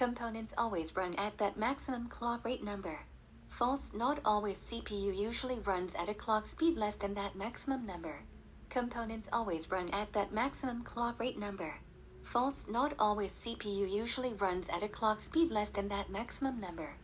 [0.00, 2.98] Components always run at that maximum clock rate number.
[3.48, 8.22] False, not always CPU usually runs at a clock speed less than that maximum number.
[8.70, 11.74] Components always run at that maximum clock rate number.
[12.22, 16.96] False, not always CPU usually runs at a clock speed less than that maximum number.